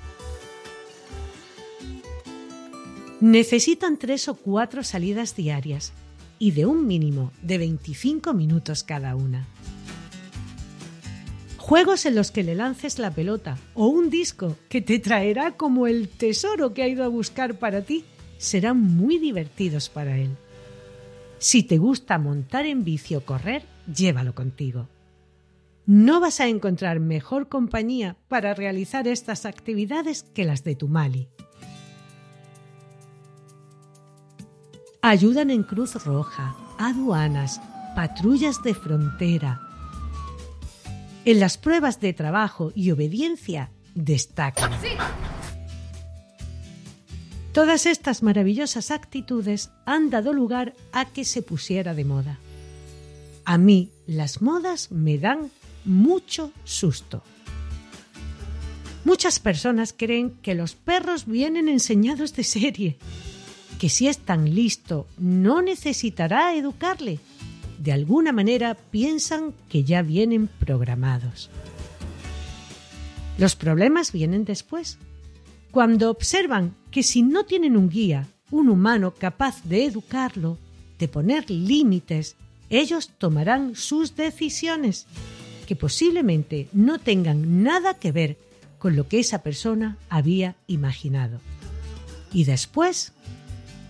Necesitan 3.21 3.97
tres 3.97 4.27
o 4.27 4.35
cuatro 4.35 4.83
salidas 4.83 5.35
diarias 5.35 5.93
y 6.37 6.51
de 6.51 6.67
un 6.67 6.85
mínimo 6.85 7.31
de 7.41 7.57
25 7.57 8.35
minutos 8.35 8.83
cada 8.83 9.15
una. 9.15 9.47
Juegos 11.73 12.05
en 12.05 12.13
los 12.13 12.29
que 12.29 12.43
le 12.43 12.53
lances 12.53 12.99
la 12.99 13.09
pelota 13.09 13.57
o 13.73 13.87
un 13.87 14.11
disco 14.11 14.57
que 14.69 14.79
te 14.79 14.99
traerá 14.99 15.53
como 15.53 15.87
el 15.87 16.07
tesoro 16.07 16.71
que 16.71 16.83
ha 16.83 16.87
ido 16.87 17.03
a 17.03 17.07
buscar 17.07 17.57
para 17.57 17.81
ti 17.81 18.05
serán 18.37 18.79
muy 18.79 19.17
divertidos 19.17 19.89
para 19.89 20.19
él. 20.19 20.37
Si 21.39 21.63
te 21.63 21.79
gusta 21.79 22.19
montar 22.19 22.67
en 22.67 22.83
bici 22.83 23.15
o 23.15 23.25
correr, 23.25 23.63
llévalo 23.91 24.35
contigo. 24.35 24.87
No 25.87 26.19
vas 26.19 26.41
a 26.41 26.47
encontrar 26.47 26.99
mejor 26.99 27.49
compañía 27.49 28.17
para 28.27 28.53
realizar 28.53 29.07
estas 29.07 29.47
actividades 29.47 30.21
que 30.21 30.45
las 30.45 30.63
de 30.63 30.75
tu 30.75 30.87
Mali. 30.87 31.27
Ayudan 35.01 35.49
en 35.49 35.63
Cruz 35.63 35.95
Roja, 36.05 36.55
aduanas, 36.77 37.59
patrullas 37.95 38.61
de 38.61 38.75
frontera. 38.75 39.72
En 41.25 41.39
las 41.39 41.57
pruebas 41.57 41.99
de 42.01 42.13
trabajo 42.13 42.71
y 42.75 42.91
obediencia 42.91 43.71
destacan. 43.95 44.71
Todas 47.53 47.85
estas 47.85 48.23
maravillosas 48.23 48.91
actitudes 48.91 49.69
han 49.85 50.09
dado 50.09 50.33
lugar 50.33 50.73
a 50.91 51.05
que 51.05 51.23
se 51.23 51.41
pusiera 51.41 51.93
de 51.93 52.03
moda. 52.03 52.39
A 53.45 53.57
mí 53.57 53.91
las 54.07 54.41
modas 54.41 54.91
me 54.91 55.17
dan 55.17 55.51
mucho 55.85 56.51
susto. 56.63 57.23
Muchas 59.05 59.39
personas 59.39 59.93
creen 59.95 60.31
que 60.41 60.55
los 60.55 60.75
perros 60.75 61.25
vienen 61.25 61.69
enseñados 61.69 62.35
de 62.35 62.43
serie 62.43 62.97
que 63.83 63.89
si 63.89 64.07
es 64.07 64.19
tan 64.19 64.55
listo 64.55 65.07
no 65.17 65.61
necesitará 65.61 66.55
educarle. 66.55 67.19
De 67.83 67.91
alguna 67.91 68.31
manera 68.31 68.75
piensan 68.75 69.53
que 69.67 69.83
ya 69.83 70.01
vienen 70.03 70.47
programados. 70.47 71.49
Los 73.37 73.57
problemas 73.57 74.13
vienen 74.13 74.45
después, 74.45 74.97
cuando 75.69 76.09
observan 76.09 76.75
que 76.91 77.03
si 77.03 77.23
no 77.23 77.43
tienen 77.43 77.75
un 77.75 77.89
guía, 77.89 78.25
un 78.51 78.69
humano 78.69 79.13
capaz 79.13 79.65
de 79.65 79.83
educarlo, 79.83 80.57
de 80.97 81.09
poner 81.09 81.51
límites, 81.51 82.37
ellos 82.69 83.09
tomarán 83.17 83.75
sus 83.75 84.15
decisiones, 84.15 85.05
que 85.67 85.75
posiblemente 85.75 86.69
no 86.71 86.99
tengan 86.99 87.63
nada 87.63 87.95
que 87.95 88.13
ver 88.13 88.37
con 88.79 88.95
lo 88.95 89.09
que 89.09 89.19
esa 89.19 89.43
persona 89.43 89.97
había 90.07 90.55
imaginado. 90.67 91.41
Y 92.31 92.45
después 92.45 93.11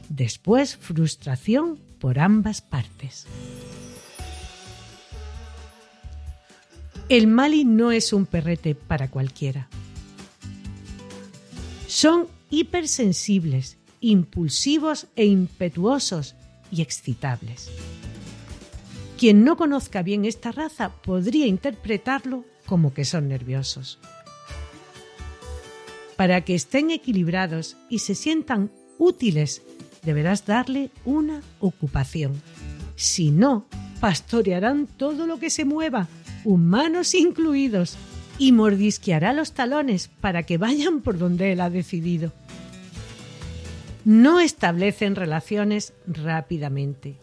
después 0.10 0.78
frustración 0.78 1.78
por 2.00 2.18
ambas 2.18 2.62
partes. 2.62 3.28
El 7.10 7.28
Mali 7.28 7.66
no 7.66 7.92
es 7.92 8.14
un 8.14 8.26
perrete 8.26 8.76
para 8.76 9.10
cualquiera. 9.10 9.68
Son 11.88 12.28
hipersensibles, 12.50 13.78
impulsivos 14.00 15.08
e 15.16 15.26
impetuosos 15.26 16.36
y 16.72 16.82
excitables. 16.82 17.70
Quien 19.18 19.44
no 19.44 19.58
conozca 19.58 20.02
bien 20.02 20.26
esta 20.26 20.52
raza 20.52 20.90
podría 20.90 21.46
interpretarlo 21.46 22.46
como 22.66 22.94
que 22.94 23.06
son 23.06 23.28
nerviosos. 23.28 24.00
Para 26.16 26.42
que 26.42 26.56
estén 26.56 26.90
equilibrados 26.90 27.76
y 27.90 28.00
se 28.00 28.16
sientan 28.16 28.72
útiles 28.98 29.62
deberás 30.04 30.46
darle 30.46 30.90
una 31.06 31.42
ocupación. 31.60 32.42
Si 32.96 33.32
no, 33.32 33.66
pastorearán 34.00 34.88
todo 34.88 35.28
lo 35.28 35.40
que 35.40 35.50
se 35.50 35.66
mueva, 35.66 36.08
humanos 36.44 37.14
incluidos, 37.14 37.98
y 38.38 38.52
mordisqueará 38.52 39.34
los 39.34 39.54
talones 39.54 40.08
para 40.08 40.44
que 40.44 40.58
vayan 40.58 41.02
por 41.02 41.18
donde 41.18 41.52
él 41.52 41.62
ha 41.62 41.70
decidido. 41.70 42.32
No 44.06 44.40
establecen 44.40 45.16
relaciones 45.16 45.94
rápidamente. 46.08 47.16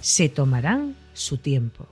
Se 0.00 0.28
tomarán 0.28 0.96
su 1.12 1.38
tiempo. 1.38 1.86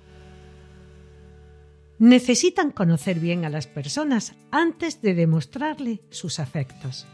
Necesitan 1.99 2.71
conocer 2.71 3.19
bien 3.19 3.45
a 3.45 3.51
las 3.51 3.67
personas 3.67 4.35
antes 4.51 5.01
de 5.01 5.15
demostrarle 5.15 6.03
sus 6.11 6.39
afectos. 6.39 7.07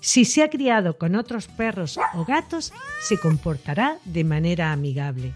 Si 0.00 0.24
se 0.24 0.42
ha 0.42 0.50
criado 0.50 0.98
con 0.98 1.14
otros 1.14 1.48
perros 1.48 1.98
o 2.14 2.24
gatos, 2.24 2.72
se 3.00 3.18
comportará 3.18 3.98
de 4.04 4.24
manera 4.24 4.72
amigable. 4.72 5.34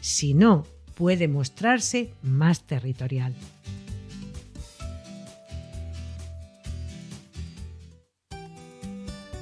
Si 0.00 0.34
no, 0.34 0.66
puede 0.94 1.28
mostrarse 1.28 2.12
más 2.22 2.62
territorial. 2.62 3.34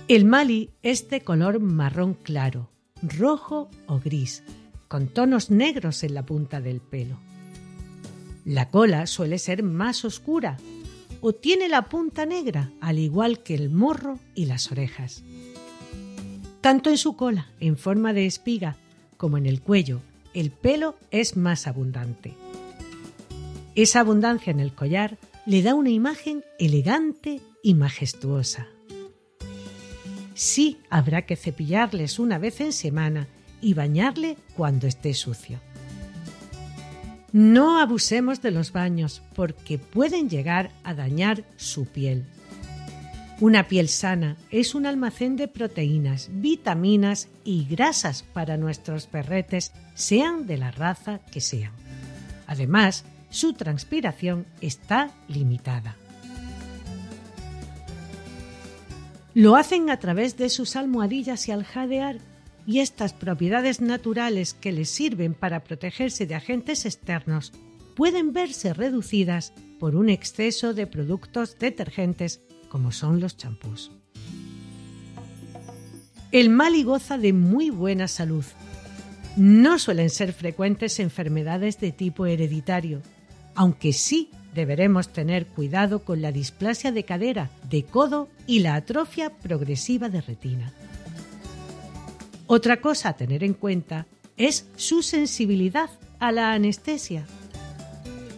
El 0.08 0.24
Mali 0.24 0.70
es 0.82 1.08
de 1.08 1.22
color 1.22 1.60
marrón 1.60 2.14
claro, 2.14 2.68
rojo 3.00 3.70
o 3.86 3.98
gris, 3.98 4.42
con 4.88 5.08
tonos 5.08 5.50
negros 5.50 6.02
en 6.02 6.14
la 6.14 6.26
punta 6.26 6.60
del 6.60 6.80
pelo. 6.80 7.18
La 8.44 8.68
cola 8.68 9.06
suele 9.06 9.38
ser 9.38 9.62
más 9.62 10.04
oscura, 10.04 10.58
o 11.20 11.32
tiene 11.32 11.68
la 11.68 11.88
punta 11.88 12.26
negra, 12.26 12.72
al 12.80 12.98
igual 12.98 13.42
que 13.42 13.54
el 13.54 13.70
morro 13.70 14.18
y 14.34 14.46
las 14.46 14.72
orejas. 14.72 15.22
Tanto 16.60 16.90
en 16.90 16.98
su 16.98 17.16
cola, 17.16 17.48
en 17.60 17.78
forma 17.78 18.12
de 18.12 18.26
espiga, 18.26 18.76
como 19.16 19.38
en 19.38 19.46
el 19.46 19.62
cuello, 19.62 20.02
el 20.34 20.50
pelo 20.50 20.96
es 21.10 21.36
más 21.36 21.66
abundante. 21.66 22.34
Esa 23.74 24.00
abundancia 24.00 24.50
en 24.50 24.60
el 24.60 24.74
collar 24.74 25.18
le 25.46 25.62
da 25.62 25.74
una 25.74 25.90
imagen 25.90 26.44
elegante 26.58 27.40
y 27.62 27.74
majestuosa. 27.74 28.68
Sí 30.34 30.78
habrá 30.90 31.26
que 31.26 31.36
cepillarles 31.36 32.18
una 32.18 32.38
vez 32.38 32.60
en 32.60 32.72
semana 32.72 33.28
y 33.60 33.74
bañarle 33.74 34.36
cuando 34.56 34.86
esté 34.86 35.14
sucio. 35.14 35.60
No 37.32 37.80
abusemos 37.80 38.42
de 38.42 38.50
los 38.50 38.72
baños 38.72 39.22
porque 39.34 39.78
pueden 39.78 40.28
llegar 40.28 40.70
a 40.84 40.94
dañar 40.94 41.44
su 41.56 41.86
piel. 41.86 42.26
Una 43.42 43.66
piel 43.66 43.88
sana 43.88 44.36
es 44.52 44.72
un 44.76 44.86
almacén 44.86 45.34
de 45.34 45.48
proteínas, 45.48 46.30
vitaminas 46.30 47.28
y 47.42 47.64
grasas 47.64 48.22
para 48.22 48.56
nuestros 48.56 49.08
perretes, 49.08 49.72
sean 49.96 50.46
de 50.46 50.58
la 50.58 50.70
raza 50.70 51.18
que 51.32 51.40
sean. 51.40 51.72
Además, 52.46 53.04
su 53.30 53.54
transpiración 53.54 54.46
está 54.60 55.10
limitada. 55.26 55.96
Lo 59.34 59.56
hacen 59.56 59.90
a 59.90 59.96
través 59.96 60.36
de 60.36 60.48
sus 60.48 60.76
almohadillas 60.76 61.48
y 61.48 61.50
al 61.50 61.64
jadear 61.64 62.18
y 62.64 62.78
estas 62.78 63.12
propiedades 63.12 63.80
naturales 63.80 64.54
que 64.54 64.70
les 64.70 64.88
sirven 64.88 65.34
para 65.34 65.64
protegerse 65.64 66.26
de 66.26 66.36
agentes 66.36 66.86
externos 66.86 67.52
pueden 67.96 68.32
verse 68.32 68.72
reducidas 68.72 69.52
por 69.80 69.96
un 69.96 70.10
exceso 70.10 70.74
de 70.74 70.86
productos 70.86 71.58
detergentes 71.58 72.40
como 72.72 72.90
son 72.90 73.20
los 73.20 73.36
champús. 73.36 73.90
El 76.30 76.48
Mali 76.48 76.84
goza 76.84 77.18
de 77.18 77.34
muy 77.34 77.68
buena 77.68 78.08
salud. 78.08 78.46
No 79.36 79.78
suelen 79.78 80.08
ser 80.08 80.32
frecuentes 80.32 80.98
enfermedades 80.98 81.78
de 81.80 81.92
tipo 81.92 82.24
hereditario, 82.24 83.02
aunque 83.54 83.92
sí 83.92 84.30
deberemos 84.54 85.10
tener 85.10 85.48
cuidado 85.48 85.98
con 85.98 86.22
la 86.22 86.32
displasia 86.32 86.92
de 86.92 87.04
cadera, 87.04 87.50
de 87.68 87.82
codo 87.82 88.30
y 88.46 88.60
la 88.60 88.76
atrofia 88.76 89.28
progresiva 89.28 90.08
de 90.08 90.22
retina. 90.22 90.72
Otra 92.46 92.80
cosa 92.80 93.10
a 93.10 93.16
tener 93.18 93.44
en 93.44 93.52
cuenta 93.52 94.06
es 94.38 94.66
su 94.76 95.02
sensibilidad 95.02 95.90
a 96.20 96.32
la 96.32 96.54
anestesia. 96.54 97.26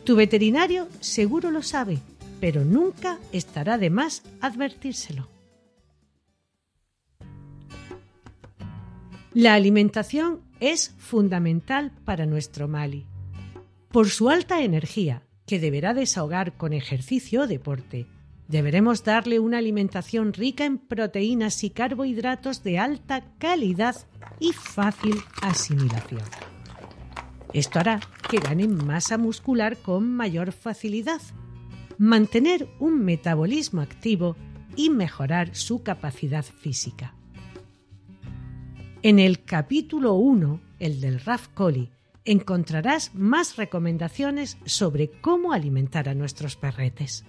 Tu 0.03 0.17
veterinario 0.17 0.89
seguro 0.99 1.53
lo 1.53 1.63
sabe, 1.63 2.01
pero 2.41 2.65
nunca 2.65 3.19
estará 3.33 3.79
de 3.79 3.91
más 3.91 4.23
advertírselo. 4.41 5.29
La 9.33 9.55
alimentación 9.55 10.41
es 10.61 10.95
fundamental 10.99 11.91
para 12.05 12.27
nuestro 12.27 12.69
Mali. 12.69 13.07
Por 13.91 14.09
su 14.09 14.31
alta 14.31 14.63
energía, 14.63 15.23
que 15.47 15.59
deberá 15.59 15.93
desahogar 15.95 16.57
con 16.57 16.73
ejercicio 16.73 17.43
o 17.43 17.47
deporte, 17.47 18.07
Deberemos 18.49 19.05
darle 19.05 19.39
una 19.39 19.59
alimentación 19.59 20.35
rica 20.35 20.65
en 20.67 20.79
proteínas 20.79 21.65
y 21.65 21.71
carbohidratos 21.71 22.63
de 22.63 22.79
alta 22.79 23.25
calidad 23.39 23.97
y 24.39 24.53
fácil 24.53 25.15
asimilación. 25.41 26.23
Esto 27.55 27.79
hará 27.79 28.01
que 28.29 28.39
ganen 28.39 28.85
masa 28.85 29.17
muscular 29.17 29.79
con 29.79 30.13
mayor 30.13 30.53
facilidad, 30.53 31.23
mantener 31.99 32.69
un 32.81 33.05
metabolismo 33.05 33.81
activo 33.81 34.37
y 34.77 34.91
mejorar 34.91 35.55
su 35.55 35.83
capacidad 35.83 36.45
física. 36.45 37.15
En 39.03 39.19
el 39.19 39.45
capítulo 39.45 40.15
1, 40.15 40.61
el 40.79 41.01
del 41.01 41.21
RAF 41.21 41.49
Coli, 41.49 41.91
encontrarás 42.25 43.15
más 43.15 43.57
recomendaciones 43.57 44.57
sobre 44.65 45.11
cómo 45.11 45.53
alimentar 45.53 46.09
a 46.09 46.15
nuestros 46.15 46.57
perretes. 46.57 47.25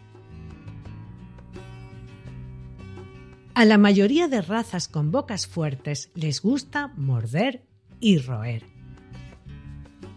A 3.53 3.65
la 3.65 3.77
mayoría 3.77 4.27
de 4.27 4.41
razas 4.41 4.87
con 4.87 5.11
bocas 5.11 5.47
fuertes 5.47 6.11
les 6.13 6.41
gusta 6.41 6.93
morder 6.97 7.65
y 7.99 8.17
roer. 8.17 8.63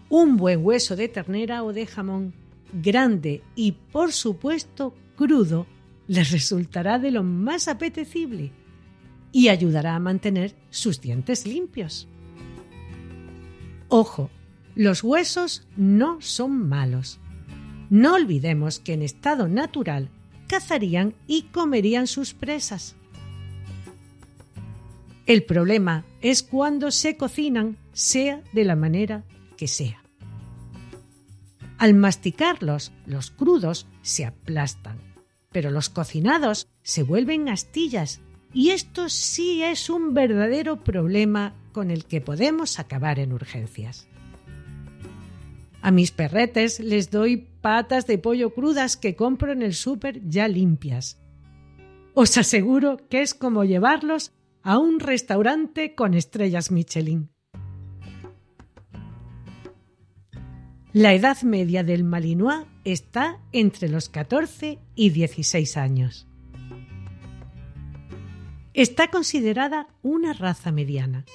Un 0.09 0.37
buen 0.37 0.65
hueso 0.65 0.95
de 0.95 1.07
ternera 1.07 1.63
o 1.63 1.71
de 1.71 1.85
jamón, 1.85 2.33
grande 2.73 3.43
y 3.55 3.73
por 3.73 4.11
supuesto 4.11 4.93
crudo, 5.15 5.67
les 6.07 6.31
resultará 6.31 6.97
de 6.97 7.11
lo 7.11 7.23
más 7.23 7.67
apetecible 7.67 8.51
y 9.31 9.49
ayudará 9.49 9.95
a 9.95 9.99
mantener 9.99 10.55
sus 10.69 11.01
dientes 11.01 11.45
limpios. 11.45 12.07
Ojo, 13.89 14.29
los 14.75 15.03
huesos 15.03 15.67
no 15.75 16.21
son 16.21 16.67
malos. 16.67 17.19
No 17.89 18.15
olvidemos 18.15 18.79
que 18.79 18.93
en 18.93 19.01
estado 19.01 19.47
natural 19.47 20.09
cazarían 20.47 21.15
y 21.27 21.43
comerían 21.43 22.07
sus 22.07 22.33
presas. 22.33 22.95
El 25.25 25.43
problema 25.43 26.05
es 26.21 26.41
cuando 26.41 26.91
se 26.91 27.17
cocinan, 27.17 27.77
sea 27.93 28.41
de 28.51 28.63
la 28.63 28.75
manera 28.75 29.23
que 29.57 29.67
sea. 29.67 30.01
Al 31.79 31.93
masticarlos, 31.93 32.91
los 33.05 33.31
crudos 33.31 33.87
se 34.01 34.25
aplastan, 34.25 34.99
pero 35.49 35.71
los 35.71 35.89
cocinados 35.89 36.67
se 36.83 37.03
vuelven 37.03 37.47
astillas 37.47 38.19
y 38.53 38.71
esto 38.71 39.07
sí 39.07 39.63
es 39.63 39.89
un 39.89 40.13
verdadero 40.13 40.83
problema 40.83 41.55
con 41.71 41.89
el 41.89 42.03
que 42.03 42.19
podemos 42.19 42.79
acabar 42.79 43.17
en 43.17 43.31
urgencias. 43.31 44.09
A 45.81 45.91
mis 45.91 46.11
perretes 46.11 46.81
les 46.81 47.11
doy 47.11 47.37
patas 47.37 48.05
de 48.05 48.17
pollo 48.17 48.53
crudas 48.53 48.97
que 48.97 49.15
compro 49.15 49.53
en 49.53 49.61
el 49.61 49.73
súper 49.73 50.27
ya 50.27 50.49
limpias. 50.49 51.17
Os 52.13 52.37
aseguro 52.37 52.97
que 53.09 53.21
es 53.21 53.33
como 53.33 53.63
llevarlos 53.63 54.33
a 54.63 54.77
un 54.77 54.99
restaurante 54.99 55.95
con 55.95 56.13
estrellas 56.13 56.71
Michelin. 56.71 57.29
La 60.91 61.13
edad 61.13 61.39
media 61.43 61.83
del 61.83 62.03
Malinois 62.03 62.65
está 62.83 63.37
entre 63.51 63.89
los 63.89 64.09
14 64.09 64.79
y 64.95 65.09
16 65.11 65.77
años. 65.77 66.25
Está 68.73 69.09
considerada 69.09 69.87
una 70.01 70.33
raza 70.33 70.71
mediana. 70.71 71.25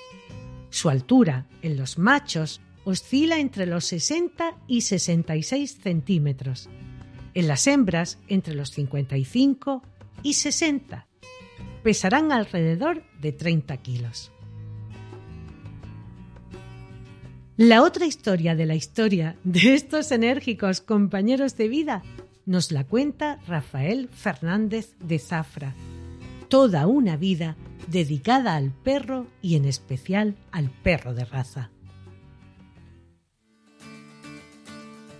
Su 0.70 0.88
altura 0.88 1.46
en 1.62 1.76
los 1.76 1.98
machos 1.98 2.60
oscila 2.84 3.38
entre 3.38 3.66
los 3.66 3.84
60 3.84 4.56
y 4.66 4.80
66 4.80 5.78
centímetros, 5.80 6.68
en 7.34 7.46
las 7.46 7.68
hembras 7.68 8.18
entre 8.26 8.56
los 8.56 8.72
55 8.72 9.84
y 10.24 10.34
60. 10.34 11.06
Pesarán 11.84 12.32
alrededor 12.32 13.04
de 13.20 13.30
30 13.30 13.76
kilos. 13.76 14.33
La 17.56 17.84
otra 17.84 18.04
historia 18.04 18.56
de 18.56 18.66
la 18.66 18.74
historia 18.74 19.36
de 19.44 19.74
estos 19.74 20.10
enérgicos 20.10 20.80
compañeros 20.80 21.56
de 21.56 21.68
vida 21.68 22.02
nos 22.46 22.72
la 22.72 22.82
cuenta 22.82 23.38
Rafael 23.46 24.08
Fernández 24.08 24.96
de 24.98 25.20
Zafra. 25.20 25.72
Toda 26.48 26.88
una 26.88 27.16
vida 27.16 27.56
dedicada 27.86 28.56
al 28.56 28.72
perro 28.72 29.28
y 29.40 29.54
en 29.54 29.66
especial 29.66 30.34
al 30.50 30.68
perro 30.68 31.14
de 31.14 31.24
raza. 31.24 31.70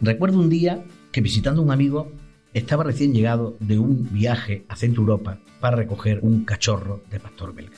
Recuerdo 0.00 0.40
un 0.40 0.50
día 0.50 0.82
que 1.12 1.20
visitando 1.20 1.60
a 1.60 1.64
un 1.64 1.70
amigo 1.70 2.10
estaba 2.52 2.82
recién 2.82 3.14
llegado 3.14 3.56
de 3.60 3.78
un 3.78 4.12
viaje 4.12 4.64
a 4.68 4.74
Centro 4.74 5.02
Europa 5.02 5.38
para 5.60 5.76
recoger 5.76 6.18
un 6.22 6.44
cachorro 6.44 7.04
de 7.12 7.20
pastor 7.20 7.54
belga. 7.54 7.76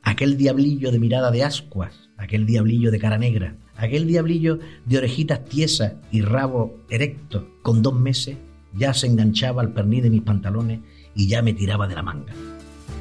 Aquel 0.00 0.38
diablillo 0.38 0.90
de 0.90 0.98
mirada 0.98 1.30
de 1.30 1.44
ascuas, 1.44 2.08
aquel 2.16 2.46
diablillo 2.46 2.90
de 2.90 2.98
cara 2.98 3.18
negra, 3.18 3.54
aquel 3.76 4.06
diablillo 4.06 4.58
de 4.84 4.98
orejitas 4.98 5.44
tiesas 5.44 5.94
y 6.10 6.22
rabo 6.22 6.78
erecto, 6.90 7.48
con 7.62 7.82
dos 7.82 7.94
meses, 7.94 8.36
ya 8.74 8.94
se 8.94 9.06
enganchaba 9.06 9.62
al 9.62 9.72
perní 9.72 10.00
de 10.00 10.10
mis 10.10 10.22
pantalones 10.22 10.80
y 11.14 11.28
ya 11.28 11.42
me 11.42 11.54
tiraba 11.54 11.88
de 11.88 11.94
la 11.94 12.02
manga. 12.02 12.32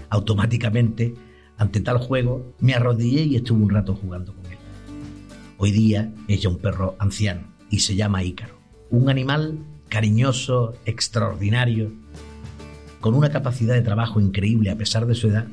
Automáticamente, 0.09 1.15
ante 1.57 1.81
tal 1.81 1.97
juego, 1.97 2.53
me 2.59 2.73
arrodillé 2.73 3.23
y 3.23 3.35
estuve 3.35 3.63
un 3.63 3.69
rato 3.69 3.95
jugando 3.95 4.33
con 4.33 4.45
él. 4.45 4.57
Hoy 5.57 5.71
día 5.71 6.13
es 6.27 6.41
ya 6.41 6.49
un 6.49 6.57
perro 6.57 6.95
anciano, 6.99 7.47
y 7.69 7.79
se 7.79 7.95
llama 7.95 8.23
Ícaro. 8.23 8.55
Un 8.89 9.09
animal 9.09 9.59
cariñoso, 9.89 10.73
extraordinario, 10.85 11.91
con 12.99 13.13
una 13.13 13.29
capacidad 13.29 13.73
de 13.73 13.81
trabajo 13.81 14.19
increíble 14.19 14.71
a 14.71 14.77
pesar 14.77 15.05
de 15.05 15.15
su 15.15 15.27
edad, 15.27 15.47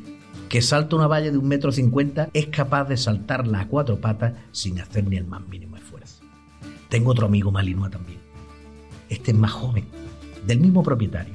que 0.53 0.61
salta 0.61 0.97
una 0.97 1.07
valla 1.07 1.31
de 1.31 1.39
un 1.39 1.49
metro 1.49 1.73
cincuenta, 1.73 2.29
es 2.35 2.49
capaz 2.49 2.85
de 2.85 2.99
saltarla 2.99 3.61
a 3.61 3.69
cuatro 3.69 4.03
patas 4.03 4.35
sin 4.51 4.79
hacer 4.81 5.09
ni 5.09 5.17
el 5.17 5.25
más 5.25 5.49
mínimo 5.49 5.79
esfuerzo. 5.79 6.23
Tengo 6.91 7.13
otro 7.13 7.25
amigo 7.25 7.51
malinois 7.51 7.91
también. 7.91 8.19
Este 9.09 9.31
es 9.31 9.37
más 9.39 9.51
joven, 9.51 9.87
del 10.47 10.61
mismo 10.61 10.83
propietario. 10.83 11.33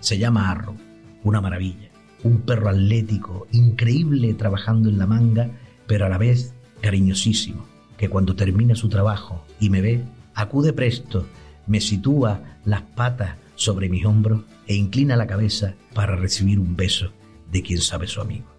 Se 0.00 0.18
llama 0.18 0.50
Arrow, 0.50 0.74
una 1.22 1.40
maravilla. 1.40 1.90
Un 2.24 2.40
perro 2.40 2.68
atlético, 2.68 3.46
increíble 3.52 4.34
trabajando 4.34 4.88
en 4.88 4.98
la 4.98 5.06
manga, 5.06 5.48
pero 5.86 6.06
a 6.06 6.08
la 6.08 6.18
vez 6.18 6.52
cariñosísimo, 6.80 7.64
que 7.96 8.08
cuando 8.08 8.34
termina 8.34 8.74
su 8.74 8.88
trabajo 8.88 9.46
y 9.60 9.70
me 9.70 9.80
ve, 9.80 10.02
acude 10.34 10.72
presto, 10.72 11.24
me 11.68 11.80
sitúa 11.80 12.58
las 12.64 12.82
patas 12.82 13.36
sobre 13.54 13.88
mis 13.88 14.04
hombros 14.04 14.42
e 14.66 14.74
inclina 14.74 15.14
la 15.14 15.28
cabeza 15.28 15.76
para 15.94 16.16
recibir 16.16 16.58
un 16.58 16.74
beso 16.74 17.12
de 17.52 17.62
quien 17.62 17.80
sabe 17.80 18.08
su 18.08 18.20
amigo. 18.20 18.55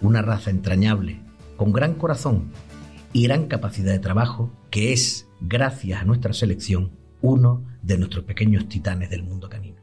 Una 0.00 0.22
raza 0.22 0.50
entrañable, 0.50 1.20
con 1.56 1.72
gran 1.72 1.94
corazón 1.94 2.52
y 3.12 3.24
gran 3.24 3.46
capacidad 3.46 3.92
de 3.92 3.98
trabajo, 3.98 4.52
que 4.70 4.92
es, 4.92 5.26
gracias 5.40 6.02
a 6.02 6.04
nuestra 6.04 6.32
selección, 6.32 6.92
uno 7.20 7.64
de 7.82 7.98
nuestros 7.98 8.24
pequeños 8.24 8.68
titanes 8.68 9.10
del 9.10 9.24
mundo 9.24 9.48
canino. 9.48 9.76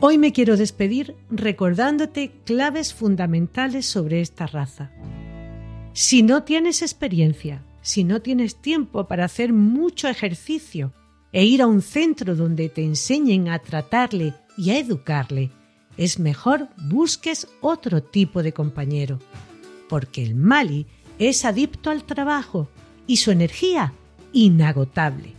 Hoy 0.00 0.18
me 0.18 0.32
quiero 0.32 0.56
despedir 0.56 1.16
recordándote 1.30 2.32
claves 2.44 2.92
fundamentales 2.92 3.86
sobre 3.86 4.20
esta 4.20 4.46
raza. 4.46 4.90
Si 5.92 6.22
no 6.22 6.42
tienes 6.42 6.82
experiencia, 6.82 7.64
si 7.80 8.02
no 8.02 8.20
tienes 8.20 8.56
tiempo 8.56 9.06
para 9.06 9.24
hacer 9.24 9.52
mucho 9.52 10.08
ejercicio 10.08 10.92
e 11.32 11.44
ir 11.44 11.62
a 11.62 11.66
un 11.66 11.82
centro 11.82 12.34
donde 12.34 12.68
te 12.68 12.84
enseñen 12.84 13.48
a 13.48 13.60
tratarle 13.60 14.34
y 14.56 14.70
a 14.70 14.78
educarle, 14.78 15.52
es 15.96 16.18
mejor 16.18 16.68
busques 16.76 17.46
otro 17.60 18.02
tipo 18.02 18.42
de 18.42 18.52
compañero, 18.52 19.18
porque 19.88 20.22
el 20.22 20.34
Mali 20.34 20.86
es 21.18 21.44
adicto 21.44 21.90
al 21.90 22.04
trabajo 22.04 22.68
y 23.06 23.18
su 23.18 23.30
energía 23.30 23.92
inagotable. 24.32 25.32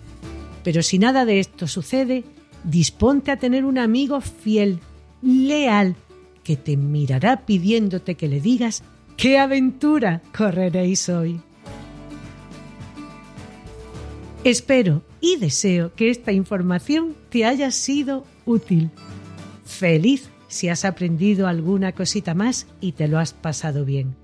Pero 0.63 0.81
si 0.81 0.97
nada 0.99 1.25
de 1.25 1.39
esto 1.39 1.67
sucede, 1.67 2.23
disponte 2.63 3.31
a 3.31 3.37
tener 3.37 3.65
un 3.65 3.77
amigo 3.77 4.21
fiel, 4.21 4.79
leal, 5.21 5.95
que 6.43 6.55
te 6.55 6.77
mirará 6.77 7.45
pidiéndote 7.45 8.15
que 8.15 8.27
le 8.27 8.39
digas 8.39 8.83
qué 9.17 9.39
aventura 9.39 10.21
correréis 10.35 11.09
hoy. 11.09 11.41
Espero 14.43 15.01
y 15.21 15.37
deseo 15.37 15.93
que 15.95 16.11
esta 16.11 16.31
información 16.31 17.15
te 17.29 17.45
haya 17.45 17.71
sido 17.71 18.25
útil. 18.45 18.91
Feliz 19.65 20.29
si 20.47 20.69
has 20.69 20.85
aprendido 20.85 21.47
alguna 21.47 21.93
cosita 21.93 22.33
más 22.33 22.67
y 22.81 22.93
te 22.93 23.07
lo 23.07 23.19
has 23.19 23.33
pasado 23.33 23.85
bien. 23.85 24.15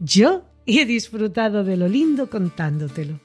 Yo 0.00 0.44
he 0.66 0.84
disfrutado 0.84 1.64
de 1.64 1.76
lo 1.76 1.88
lindo 1.88 2.30
contándotelo. 2.30 3.20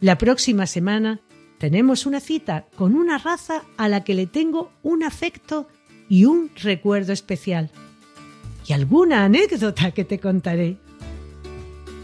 La 0.00 0.16
próxima 0.16 0.66
semana 0.66 1.20
tenemos 1.58 2.06
una 2.06 2.20
cita 2.20 2.66
con 2.74 2.94
una 2.94 3.18
raza 3.18 3.64
a 3.76 3.88
la 3.88 4.02
que 4.02 4.14
le 4.14 4.26
tengo 4.26 4.72
un 4.82 5.02
afecto 5.02 5.68
y 6.08 6.24
un 6.24 6.50
recuerdo 6.56 7.12
especial. 7.12 7.70
Y 8.66 8.72
alguna 8.72 9.24
anécdota 9.24 9.90
que 9.92 10.04
te 10.04 10.18
contaré. 10.18 10.78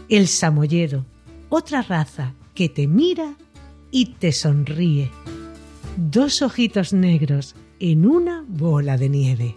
El 0.09 0.27
samoyedo, 0.27 1.05
otra 1.49 1.81
raza 1.81 2.33
que 2.53 2.69
te 2.69 2.87
mira 2.87 3.35
y 3.91 4.05
te 4.13 4.31
sonríe. 4.31 5.09
Dos 5.97 6.41
ojitos 6.41 6.93
negros 6.93 7.55
en 7.79 8.07
una 8.07 8.43
bola 8.47 8.97
de 8.97 9.09
nieve. 9.09 9.55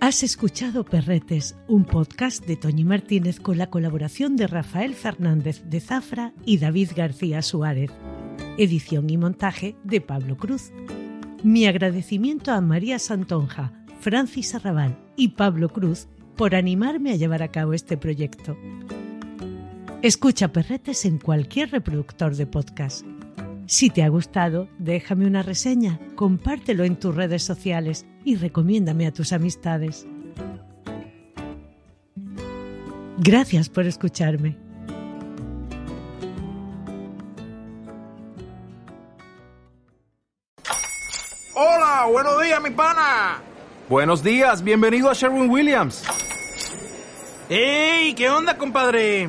Has 0.00 0.22
escuchado 0.22 0.84
Perretes, 0.84 1.56
un 1.68 1.84
podcast 1.84 2.44
de 2.44 2.56
Toñi 2.56 2.84
Martínez 2.84 3.38
con 3.38 3.56
la 3.56 3.70
colaboración 3.70 4.36
de 4.36 4.48
Rafael 4.48 4.94
Fernández 4.94 5.62
de 5.64 5.80
Zafra 5.80 6.32
y 6.44 6.58
David 6.58 6.90
García 6.96 7.40
Suárez. 7.40 7.90
Edición 8.58 9.08
y 9.10 9.16
montaje 9.16 9.76
de 9.84 10.00
Pablo 10.00 10.36
Cruz. 10.36 10.72
Mi 11.44 11.66
agradecimiento 11.66 12.52
a 12.52 12.60
María 12.60 12.98
Santonja, 12.98 13.72
Francis 14.00 14.54
Arrabal 14.54 14.98
y 15.16 15.28
Pablo 15.28 15.68
Cruz 15.68 16.08
por 16.36 16.54
animarme 16.54 17.12
a 17.12 17.16
llevar 17.16 17.42
a 17.42 17.48
cabo 17.48 17.72
este 17.72 17.96
proyecto. 17.96 18.56
Escucha 20.02 20.48
Perretes 20.48 21.04
en 21.04 21.18
cualquier 21.18 21.70
reproductor 21.70 22.34
de 22.34 22.44
podcast. 22.44 23.06
Si 23.66 23.88
te 23.88 24.02
ha 24.02 24.08
gustado, 24.08 24.66
déjame 24.80 25.28
una 25.28 25.44
reseña, 25.44 26.00
compártelo 26.16 26.82
en 26.82 26.96
tus 26.96 27.14
redes 27.14 27.44
sociales 27.44 28.04
y 28.24 28.34
recomiéndame 28.34 29.06
a 29.06 29.12
tus 29.12 29.32
amistades. 29.32 30.04
Gracias 33.18 33.68
por 33.68 33.86
escucharme. 33.86 34.56
Hola, 41.54 42.08
buenos 42.10 42.42
días, 42.42 42.60
mi 42.60 42.70
pana. 42.70 43.40
Buenos 43.88 44.24
días, 44.24 44.64
bienvenido 44.64 45.08
a 45.08 45.14
Sherwin 45.14 45.48
Williams. 45.48 46.02
¡Ey! 47.48 48.14
¿Qué 48.14 48.28
onda, 48.28 48.58
compadre? 48.58 49.28